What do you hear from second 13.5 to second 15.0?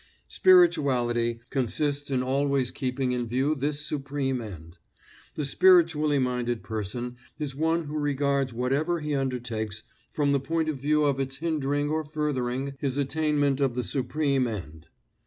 of the supreme end.